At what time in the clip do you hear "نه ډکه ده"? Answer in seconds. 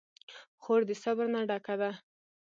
1.33-1.91